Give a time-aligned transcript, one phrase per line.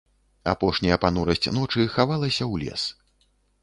[0.53, 2.93] Апошняя панурасць ночы хавалася ў лес.